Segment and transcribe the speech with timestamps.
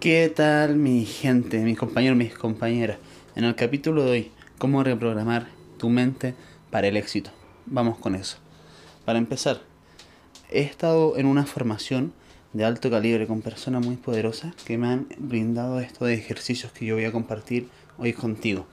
[0.00, 2.98] ¿Qué tal mi gente, mis compañeros, mis compañeras?
[3.34, 6.36] En el capítulo de hoy, ¿cómo reprogramar tu mente
[6.70, 7.32] para el éxito?
[7.66, 8.36] Vamos con eso.
[9.04, 9.60] Para empezar,
[10.50, 12.12] he estado en una formación
[12.52, 16.94] de alto calibre con personas muy poderosas que me han brindado estos ejercicios que yo
[16.94, 18.66] voy a compartir hoy contigo.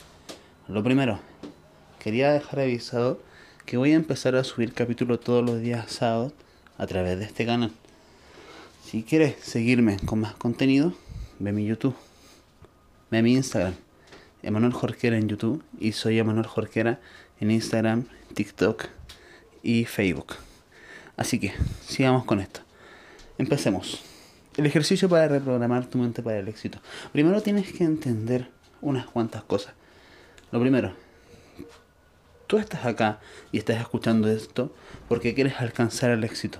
[0.67, 1.19] Lo primero,
[1.97, 3.19] quería dejar avisado
[3.65, 6.33] que voy a empezar a subir capítulos todos los días sábados
[6.77, 7.71] a través de este canal.
[8.85, 10.93] Si quieres seguirme con más contenido,
[11.39, 11.95] ve mi YouTube,
[13.11, 13.73] ve mi Instagram,
[14.43, 16.99] Emanuel Jorquera en YouTube y soy Emanuel Jorquera
[17.39, 18.85] en Instagram, TikTok
[19.63, 20.35] y Facebook.
[21.17, 21.53] Así que
[21.87, 22.61] sigamos con esto.
[23.37, 24.03] Empecemos.
[24.55, 26.79] El ejercicio para reprogramar tu mente para el éxito.
[27.11, 28.49] Primero tienes que entender
[28.81, 29.73] unas cuantas cosas.
[30.51, 30.93] Lo primero,
[32.47, 33.19] tú estás acá
[33.51, 34.73] y estás escuchando esto
[35.09, 36.59] porque quieres alcanzar el éxito.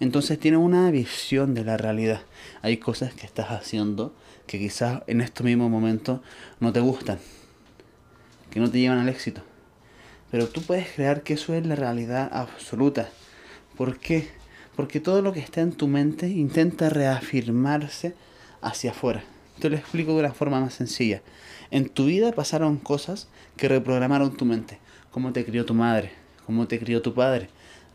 [0.00, 2.22] Entonces tienes una visión de la realidad.
[2.62, 4.14] Hay cosas que estás haciendo
[4.46, 6.20] que quizás en estos mismos momentos
[6.60, 7.18] no te gustan,
[8.50, 9.42] que no te llevan al éxito.
[10.30, 13.08] Pero tú puedes crear que eso es la realidad absoluta.
[13.76, 14.28] ¿Por qué?
[14.76, 18.14] Porque todo lo que está en tu mente intenta reafirmarse
[18.60, 19.22] hacia afuera.
[19.60, 21.22] Te lo explico de una forma más sencilla.
[21.70, 24.78] En tu vida pasaron cosas que reprogramaron tu mente.
[25.12, 26.10] Cómo te crió tu madre,
[26.44, 27.48] cómo te crió tu padre,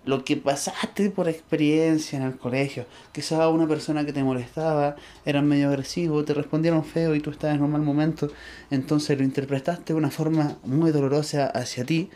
[0.09, 2.87] lo que pasaste por experiencia en el colegio.
[3.11, 7.55] Quizás una persona que te molestaba era medio agresivo, te respondieron feo y tú estabas
[7.55, 8.27] en un mal momento.
[8.71, 12.09] Entonces lo interpretaste de una forma muy dolorosa hacia ti.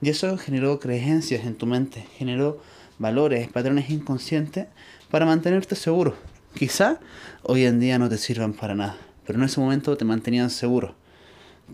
[0.00, 2.62] Y eso generó creencias en tu mente, generó
[2.98, 4.66] valores, patrones inconscientes
[5.10, 6.16] para mantenerte seguro.
[6.54, 6.98] Quizá
[7.42, 10.94] hoy en día no te sirvan para nada, pero en ese momento te mantenían seguro.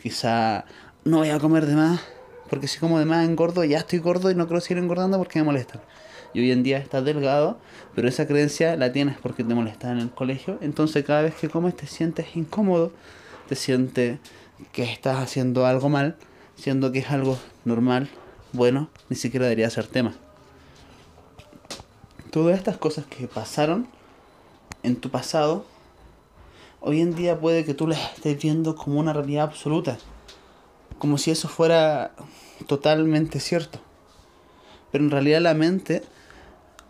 [0.02, 0.64] Quizá
[1.04, 2.00] no voy a comer de más,
[2.50, 5.38] porque si como de más engordo, ya estoy gordo y no quiero seguir engordando porque
[5.38, 5.80] me molestan.
[6.34, 7.58] Y hoy en día estás delgado,
[7.94, 10.58] pero esa creencia la tienes porque te molestan en el colegio.
[10.60, 12.92] Entonces cada vez que comes te sientes incómodo,
[13.48, 14.18] te sientes
[14.72, 16.16] que estás haciendo algo mal,
[16.56, 18.10] siendo que es algo normal,
[18.52, 20.14] bueno, ni siquiera debería ser tema.
[22.30, 23.88] Todas estas cosas que pasaron
[24.82, 25.64] en tu pasado,
[26.80, 29.98] hoy en día puede que tú las estés viendo como una realidad absoluta,
[31.00, 32.12] como si eso fuera
[32.68, 33.80] totalmente cierto.
[34.92, 36.02] Pero en realidad la mente,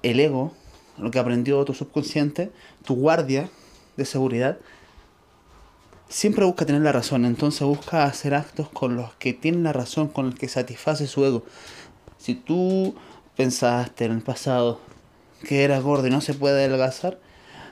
[0.03, 0.53] el ego,
[0.98, 2.50] lo que aprendió tu subconsciente,
[2.84, 3.48] tu guardia
[3.97, 4.59] de seguridad,
[6.09, 10.09] siempre busca tener la razón, entonces busca hacer actos con los que tienen la razón,
[10.09, 11.44] con los que satisface su ego.
[12.19, 12.97] Si tú
[13.37, 14.81] pensaste en el pasado
[15.47, 17.21] que eras gordo y no se puede adelgazar,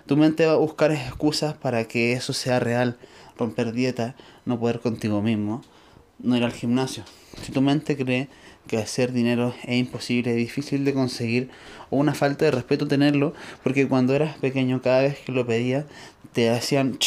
[0.07, 2.97] tu mente va a buscar excusas para que eso sea real,
[3.37, 4.15] romper dieta,
[4.47, 5.63] no poder contigo mismo,
[6.19, 7.05] no ir al gimnasio.
[7.43, 8.29] Si tu mente cree
[8.67, 11.51] que hacer dinero es imposible, es difícil de conseguir,
[11.91, 15.87] o una falta de respeto tenerlo, porque cuando eras pequeño cada vez que lo pedías
[16.33, 16.99] te hacían,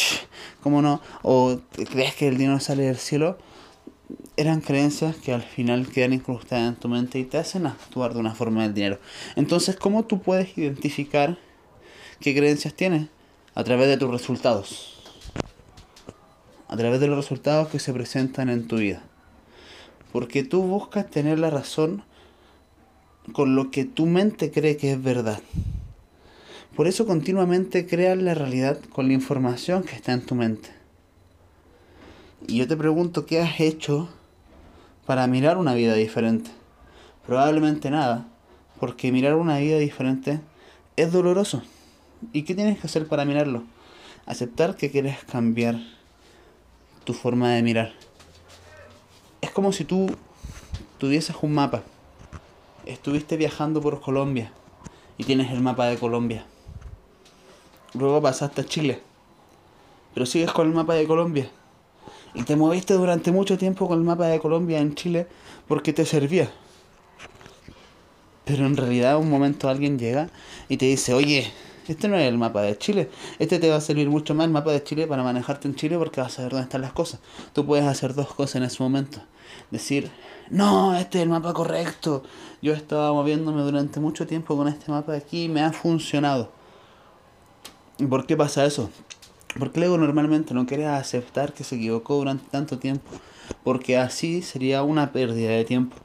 [0.62, 1.00] ¿cómo no?
[1.22, 3.38] O crees que el dinero sale del cielo,
[4.36, 8.20] eran creencias que al final quedan incrustadas en tu mente y te hacen actuar de
[8.20, 8.98] una forma del dinero.
[9.36, 11.38] Entonces, ¿cómo tú puedes identificar
[12.20, 13.08] qué creencias tienes?
[13.54, 14.91] A través de tus resultados.
[16.72, 19.02] A través de los resultados que se presentan en tu vida.
[20.10, 22.02] Porque tú buscas tener la razón
[23.34, 25.42] con lo que tu mente cree que es verdad.
[26.74, 30.70] Por eso continuamente creas la realidad con la información que está en tu mente.
[32.48, 34.08] Y yo te pregunto, ¿qué has hecho
[35.04, 36.52] para mirar una vida diferente?
[37.26, 38.28] Probablemente nada,
[38.80, 40.40] porque mirar una vida diferente
[40.96, 41.62] es doloroso.
[42.32, 43.62] ¿Y qué tienes que hacer para mirarlo?
[44.24, 45.78] Aceptar que quieres cambiar
[47.04, 47.92] tu forma de mirar.
[49.40, 50.06] Es como si tú
[50.98, 51.82] tuvieses un mapa.
[52.86, 54.52] Estuviste viajando por Colombia
[55.18, 56.46] y tienes el mapa de Colombia.
[57.94, 59.02] Luego pasaste a Chile,
[60.14, 61.50] pero sigues con el mapa de Colombia
[62.34, 65.26] y te moviste durante mucho tiempo con el mapa de Colombia en Chile
[65.68, 66.50] porque te servía.
[68.44, 70.30] Pero en realidad un momento alguien llega
[70.68, 71.52] y te dice, oye,
[71.88, 73.10] este no es el mapa de Chile.
[73.38, 75.98] Este te va a servir mucho más el mapa de Chile para manejarte en Chile
[75.98, 77.20] porque vas a saber dónde están las cosas.
[77.52, 79.20] Tú puedes hacer dos cosas en ese momento.
[79.70, 80.10] Decir,
[80.50, 82.22] no, este es el mapa correcto.
[82.60, 86.50] Yo estaba moviéndome durante mucho tiempo con este mapa de aquí y me ha funcionado.
[87.98, 88.90] ¿Y por qué pasa eso?
[89.58, 93.10] Porque luego normalmente no quiere aceptar que se equivocó durante tanto tiempo,
[93.64, 95.96] porque así sería una pérdida de tiempo.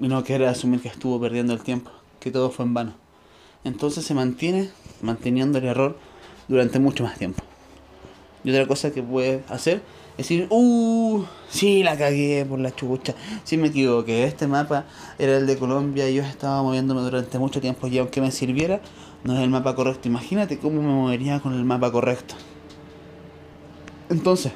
[0.00, 3.09] Y no quiere asumir que estuvo perdiendo el tiempo, que todo fue en vano.
[3.64, 4.70] Entonces se mantiene
[5.02, 5.98] manteniendo el error
[6.48, 7.42] durante mucho más tiempo.
[8.44, 9.82] Y otra cosa que puede hacer
[10.20, 14.84] es decir, uh, sí, la cagué por la chucha, sí me equivoqué, este mapa
[15.18, 18.82] era el de Colombia y yo estaba moviéndome durante mucho tiempo y aunque me sirviera,
[19.24, 20.08] no es el mapa correcto.
[20.08, 22.34] Imagínate cómo me movería con el mapa correcto
[24.10, 24.52] Entonces,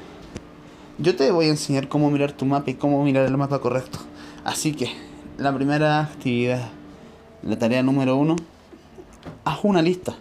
[0.99, 4.01] yo te voy a enseñar cómo mirar tu mapa y cómo mirar el mapa correcto.
[4.45, 4.91] Así que,
[5.39, 6.69] la primera actividad,
[7.43, 8.37] la tarea número uno,
[9.65, 10.15] haz una lista.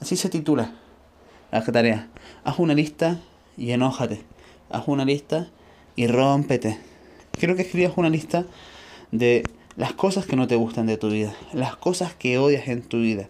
[0.00, 0.72] Así se titula
[1.52, 2.08] la tarea.
[2.42, 3.20] Haz una lista
[3.56, 4.22] y enójate.
[4.68, 5.48] Haz una lista
[5.94, 6.80] y rómpete.
[7.38, 8.44] Quiero que escribas una lista
[9.12, 9.44] de
[9.76, 12.98] las cosas que no te gustan de tu vida, las cosas que odias en tu
[12.98, 13.28] vida,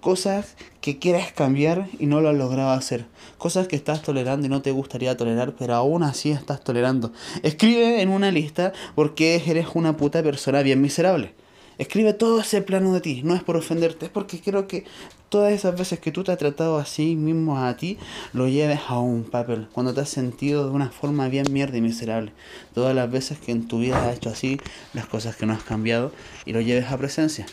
[0.00, 3.06] cosas que quieres cambiar y no lo has logrado hacer,
[3.38, 7.12] cosas que estás tolerando y no te gustaría tolerar, pero aún así estás tolerando.
[7.42, 11.34] Escribe en una lista porque eres una puta persona bien miserable.
[11.78, 14.84] Escribe todo ese plano de ti, no es por ofenderte, es porque creo que
[15.28, 17.96] todas esas veces que tú te has tratado así mismo a ti,
[18.34, 21.80] lo lleves a un papel, cuando te has sentido de una forma bien mierda y
[21.80, 22.32] miserable.
[22.74, 24.60] Todas las veces que en tu vida has hecho así,
[24.92, 26.12] las cosas que no has cambiado,
[26.44, 27.46] y lo lleves a presencia.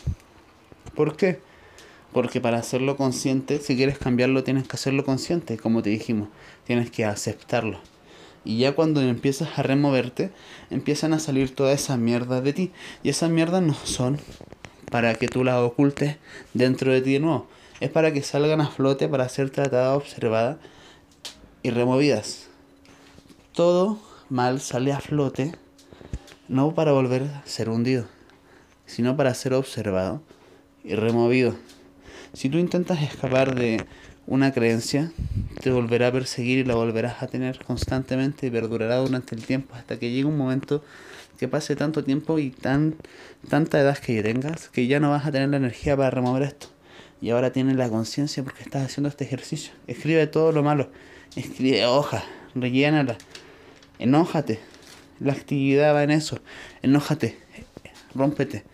[0.94, 1.40] ¿Por qué?
[2.12, 6.28] Porque para hacerlo consciente, si quieres cambiarlo, tienes que hacerlo consciente, como te dijimos,
[6.66, 7.78] tienes que aceptarlo.
[8.44, 10.30] Y ya cuando empiezas a removerte,
[10.70, 12.72] empiezan a salir toda esa mierda de ti.
[13.02, 14.18] Y esas mierdas no son
[14.90, 16.16] para que tú las ocultes
[16.54, 17.46] dentro de ti de nuevo.
[17.80, 20.58] Es para que salgan a flote, para ser tratadas, observadas
[21.62, 22.48] y removidas.
[23.52, 23.98] Todo
[24.28, 25.52] mal sale a flote,
[26.48, 28.06] no para volver a ser hundido,
[28.86, 30.22] sino para ser observado
[30.84, 31.54] y removido.
[32.32, 33.84] Si tú intentas escapar de
[34.26, 35.12] una creencia
[35.60, 39.74] te volverá a perseguir y la volverás a tener constantemente y perdurará durante el tiempo
[39.74, 40.84] hasta que llegue un momento
[41.38, 42.96] que pase tanto tiempo y tan
[43.48, 46.68] tanta edad que tengas que ya no vas a tener la energía para remover esto.
[47.22, 49.72] Y ahora tienes la conciencia porque estás haciendo este ejercicio.
[49.86, 50.90] Escribe todo lo malo.
[51.36, 52.24] Escribe hoja,
[52.54, 53.18] rellénala.
[53.98, 54.58] Enójate.
[55.18, 56.40] La actividad va en eso.
[56.82, 57.36] Enójate.
[58.14, 58.64] Rómpete.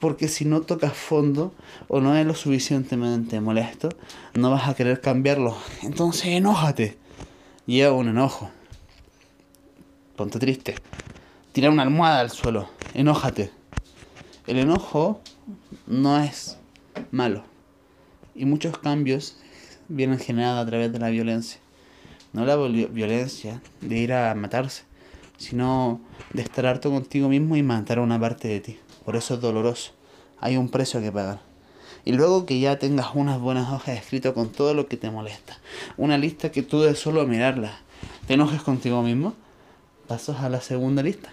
[0.00, 1.52] Porque si no tocas fondo
[1.86, 3.90] o no es lo suficientemente molesto,
[4.34, 5.56] no vas a querer cambiarlo.
[5.82, 6.98] Entonces enójate.
[7.66, 8.50] Lleva un enojo.
[10.16, 10.74] Ponte triste.
[11.52, 12.68] Tira una almohada al suelo.
[12.94, 13.50] Enójate.
[14.46, 15.20] El enojo
[15.86, 16.56] no es
[17.10, 17.44] malo.
[18.34, 19.36] Y muchos cambios
[19.88, 21.60] vienen generados a través de la violencia.
[22.32, 24.84] No la violencia de ir a matarse,
[25.36, 26.00] sino
[26.32, 28.78] de estar harto contigo mismo y matar a una parte de ti.
[29.04, 29.92] Por eso es doloroso.
[30.38, 31.40] Hay un precio que pagar.
[32.04, 35.58] Y luego que ya tengas unas buenas hojas escritas con todo lo que te molesta.
[35.96, 37.78] Una lista que tú de solo mirarla
[38.26, 39.34] te enojes contigo mismo.
[40.06, 41.30] Pasas a la segunda lista.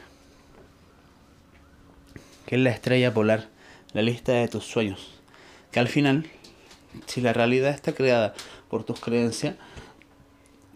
[2.45, 3.47] Que es la estrella polar.
[3.93, 5.13] La lista de tus sueños.
[5.71, 6.29] Que al final,
[7.05, 8.33] si la realidad está creada
[8.69, 9.55] por tus creencias,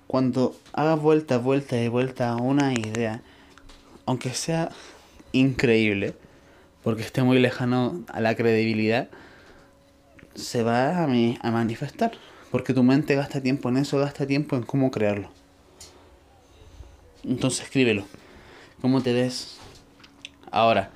[0.08, 3.22] cuando hagas vuelta, vuelta y vuelta a una idea,
[4.06, 4.70] aunque sea
[5.32, 6.16] increíble,
[6.84, 9.10] porque esté muy lejano a la credibilidad,
[10.36, 12.12] se va a, a manifestar.
[12.52, 15.30] Porque tu mente gasta tiempo en eso, gasta tiempo en cómo crearlo.
[17.24, 18.06] Entonces escríbelo.
[18.82, 19.58] ¿Cómo te ves
[20.52, 20.92] ahora?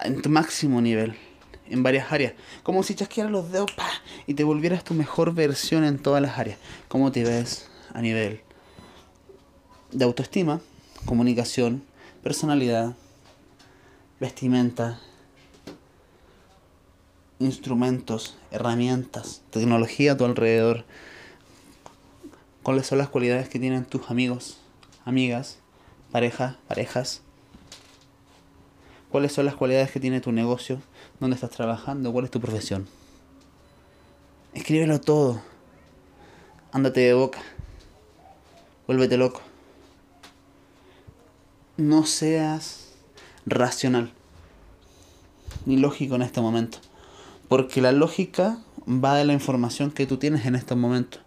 [0.00, 1.14] En tu máximo nivel.
[1.68, 2.34] En varias áreas.
[2.62, 3.88] Como si chasquearas los dedos pa,
[4.26, 6.58] y te volvieras tu mejor versión en todas las áreas.
[6.88, 8.40] ¿Cómo te ves a nivel
[9.92, 10.60] de autoestima,
[11.04, 11.84] comunicación,
[12.22, 12.94] personalidad,
[14.24, 14.98] vestimenta,
[17.38, 20.86] instrumentos, herramientas, tecnología a tu alrededor.
[22.62, 24.56] ¿Cuáles son las cualidades que tienen tus amigos,
[25.04, 25.58] amigas,
[26.10, 27.20] pareja, parejas?
[29.10, 30.80] ¿Cuáles son las cualidades que tiene tu negocio?
[31.20, 32.10] ¿Dónde estás trabajando?
[32.10, 32.88] ¿Cuál es tu profesión?
[34.54, 35.42] Escríbelo todo.
[36.72, 37.42] Ándate de boca.
[38.86, 39.42] Vuélvete loco.
[41.76, 42.83] No seas
[43.46, 44.12] racional
[45.66, 46.78] ni lógico en este momento.
[47.48, 48.58] Porque la lógica
[48.88, 51.20] va de la información que tú tienes en estos momentos.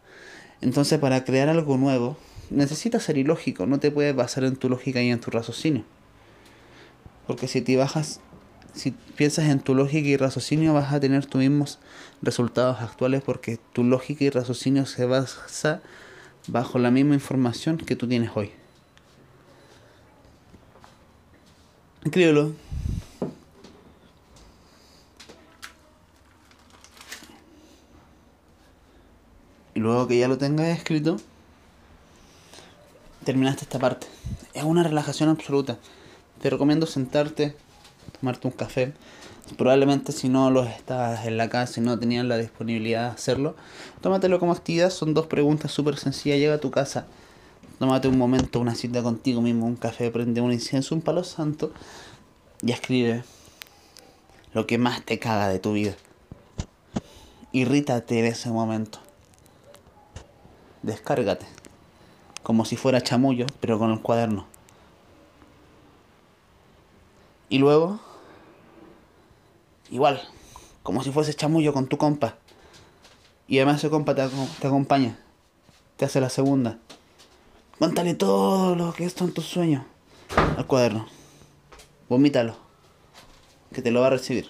[0.61, 2.17] Entonces, para crear algo nuevo,
[2.49, 5.83] necesitas ser ilógico, no te puedes basar en tu lógica y en tu raciocinio.
[7.27, 8.21] Porque si te bajas,
[8.73, 11.79] si piensas en tu lógica y raciocinio, vas a tener tus mismos
[12.21, 15.81] resultados actuales porque tu lógica y raciocinio se basa
[16.47, 18.51] bajo la misma información que tú tienes hoy.
[22.07, 22.53] Escríbelo.
[29.75, 31.17] Y luego que ya lo tengas escrito,
[33.25, 34.07] terminaste esta parte.
[34.53, 35.79] Es una relajación absoluta.
[36.41, 37.57] Te recomiendo sentarte,
[38.21, 38.93] tomarte un café.
[39.57, 43.57] Probablemente si no lo estás en la casa y no tenías la disponibilidad de hacerlo,
[43.99, 44.91] tómatelo como actividad.
[44.91, 46.39] Son dos preguntas súper sencillas.
[46.39, 47.05] Llega a tu casa
[47.79, 51.71] Tómate un momento, una cita contigo mismo, un café, prende un incienso, un palo santo
[52.63, 53.23] y escribe
[54.53, 55.95] lo que más te caga de tu vida.
[57.51, 58.99] Irrítate en ese momento.
[60.81, 61.45] descárgate.
[62.41, 64.47] Como si fuera chamullo, pero con el cuaderno.
[67.49, 67.99] Y luego,
[69.91, 70.21] igual,
[70.81, 72.37] como si fuese chamullo con tu compa.
[73.47, 74.27] Y además ese compa te,
[74.59, 75.19] te acompaña,
[75.97, 76.79] te hace la segunda.
[77.79, 79.83] Cuéntale todo lo que en tus sueños
[80.35, 81.07] al cuaderno.
[82.09, 82.57] Vomítalo,
[83.71, 84.47] que te lo va a recibir.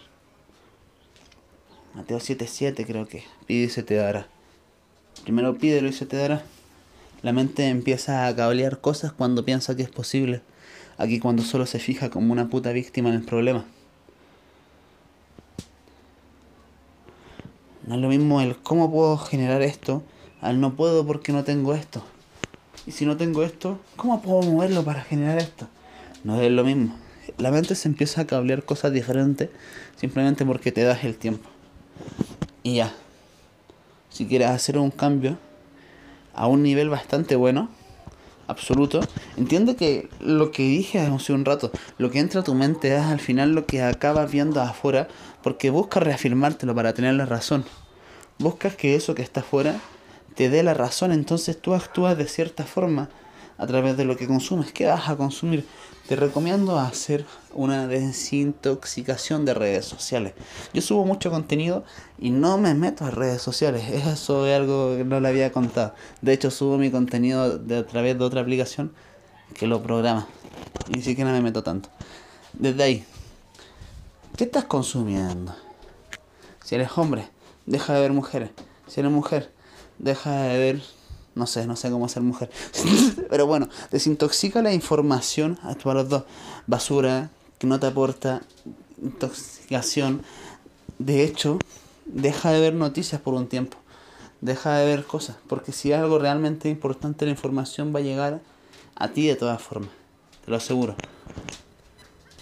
[1.93, 3.25] Mateo 7.7 creo que.
[3.45, 4.27] Pide y se te dará.
[5.23, 6.43] Primero pídelo y se te dará.
[7.21, 10.41] La mente empieza a cablear cosas cuando piensa que es posible.
[10.97, 13.65] Aquí cuando solo se fija como una puta víctima en el problema.
[17.85, 20.01] No es lo mismo el cómo puedo generar esto
[20.39, 22.03] al no puedo porque no tengo esto.
[22.87, 25.67] Y si no tengo esto, ¿cómo puedo moverlo para generar esto?
[26.23, 26.95] No es lo mismo.
[27.37, 29.49] La mente se empieza a cablear cosas diferentes
[29.97, 31.49] simplemente porque te das el tiempo.
[32.63, 32.93] Y ya.
[34.09, 35.37] Si quieres hacer un cambio
[36.33, 37.69] a un nivel bastante bueno,
[38.47, 39.01] absoluto,
[39.35, 43.01] entiende que lo que dije hace un rato, lo que entra a tu mente es
[43.01, 45.09] al final lo que acabas viendo afuera,
[45.43, 47.65] porque buscas reafirmártelo para tener la razón.
[48.39, 49.75] Buscas que eso que está afuera
[50.37, 53.09] te dé la razón, entonces tú actúas de cierta forma
[53.57, 54.71] a través de lo que consumes.
[54.71, 55.65] ¿Qué vas a consumir?
[56.07, 57.25] Te recomiendo hacer
[57.55, 60.33] una desintoxicación de redes sociales.
[60.75, 61.83] Yo subo mucho contenido
[62.19, 63.89] y no me meto a redes sociales.
[63.89, 65.95] Eso es algo que no le había contado.
[66.21, 68.93] De hecho, subo mi contenido de, a través de otra aplicación
[69.55, 70.27] que lo programa.
[70.95, 71.89] Ni siquiera me meto tanto.
[72.53, 73.05] Desde ahí,
[74.35, 75.55] ¿qué estás consumiendo?
[76.63, 77.27] Si eres hombre,
[77.65, 78.51] deja de ver mujeres.
[78.85, 79.56] Si eres mujer,
[79.99, 80.81] deja de ver
[81.37, 82.49] no sé, no sé cómo ser mujer.
[83.29, 86.23] Pero bueno, desintoxica la información a los dos.
[86.65, 88.41] Basura que no te aporta
[89.01, 90.23] intoxicación.
[90.97, 91.59] De hecho,
[92.05, 93.77] deja de ver noticias por un tiempo.
[94.41, 95.37] Deja de ver cosas.
[95.47, 98.41] Porque si algo realmente importante, la información va a llegar
[98.95, 99.91] a ti de todas formas.
[100.43, 100.95] Te lo aseguro.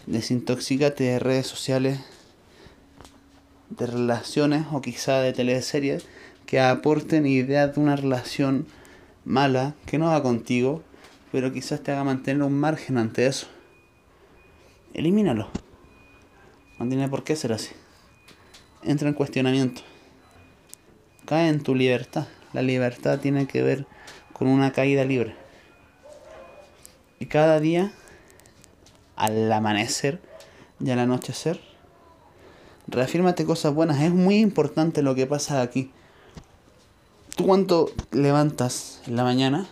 [0.05, 1.99] Desintoxícate de redes sociales,
[3.69, 6.05] de relaciones o quizá de teleseries
[6.55, 8.65] que aporten ideas de una relación
[9.25, 10.83] mala que no va contigo,
[11.33, 13.47] pero quizás te haga mantener un margen ante eso.
[14.93, 15.49] Elimínalo.
[16.79, 17.71] No tiene por qué ser así.
[18.83, 19.81] Entra en cuestionamiento.
[21.25, 22.25] Cae en tu libertad.
[22.53, 23.85] La libertad tiene que ver
[24.31, 25.35] con una caída libre.
[27.19, 27.91] Y cada día,
[29.17, 30.21] al amanecer
[30.79, 31.59] y al anochecer,
[32.87, 33.99] reafírmate cosas buenas.
[33.99, 35.91] Es muy importante lo que pasa aquí
[37.35, 39.67] tú cuando levantas en la mañana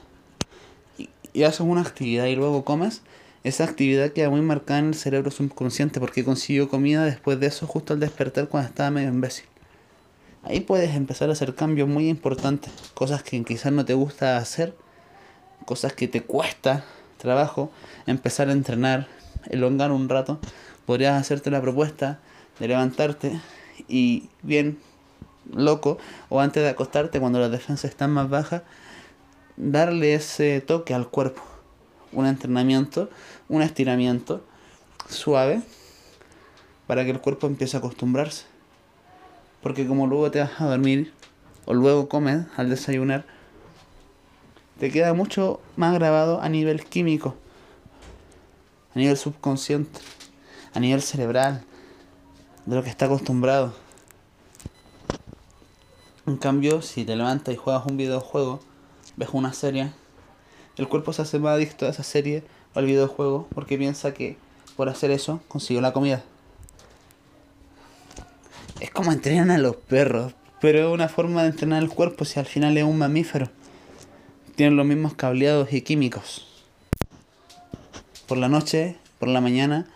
[0.97, 3.01] y, haces una actividad y luego comes,
[3.43, 7.65] esa actividad queda muy marcada en el cerebro subconsciente porque consiguió comida después de eso
[7.65, 9.45] justo al despertar cuando estaba medio imbécil.
[10.43, 14.75] Ahí puedes empezar a hacer cambios muy importantes, cosas que quizás no te gusta hacer,
[15.65, 16.83] cosas que te cuesta
[17.17, 17.71] trabajo,
[18.07, 19.07] empezar a entrenar,
[19.49, 20.39] elongar un rato,
[20.85, 22.19] podrías hacerte la propuesta
[22.59, 23.39] de levantarte
[23.87, 24.77] y bien
[25.51, 25.97] loco
[26.29, 28.63] o antes de acostarte cuando las defensas están más bajas,
[29.57, 31.41] darle ese toque al cuerpo.
[32.11, 33.09] Un entrenamiento,
[33.49, 34.43] un estiramiento
[35.09, 35.61] suave
[36.87, 38.45] para que el cuerpo empiece a acostumbrarse.
[39.61, 41.13] Porque como luego te vas a dormir
[41.65, 43.25] o luego comes al desayunar,
[44.79, 47.35] te queda mucho más grabado a nivel químico,
[48.93, 49.99] a nivel subconsciente,
[50.73, 51.63] a nivel cerebral,
[52.65, 53.73] de lo que está acostumbrado.
[56.25, 58.61] En cambio, si te levantas y juegas un videojuego,
[59.17, 59.91] ves una serie,
[60.77, 64.37] el cuerpo se hace más adicto a esa serie o al videojuego porque piensa que
[64.77, 66.23] por hacer eso consiguió la comida.
[68.79, 72.39] Es como entrenan a los perros, pero es una forma de entrenar el cuerpo si
[72.39, 73.49] al final es un mamífero.
[74.55, 76.47] Tienen los mismos cableados y químicos.
[78.27, 79.87] Por la noche, por la mañana,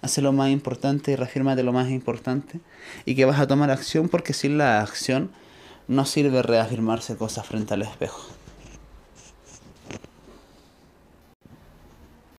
[0.00, 2.60] hace lo más importante y reafírmate lo más importante
[3.04, 5.30] y que vas a tomar acción porque sin la acción
[5.88, 8.22] no sirve reafirmarse cosas frente al espejo.